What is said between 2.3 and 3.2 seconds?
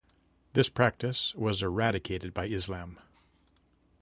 by Islam.